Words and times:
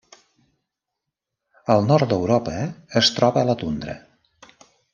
Al 1.75 1.85
nord 1.91 2.09
d'Europa 2.13 2.57
es 3.03 3.13
troba 3.19 3.43
a 3.43 3.47
la 3.51 3.57
tundra. 3.65 3.97